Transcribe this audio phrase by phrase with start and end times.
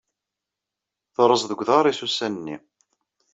[1.15, 2.57] Teṛṛeẓ deg uḍaṛ-is ussan nni.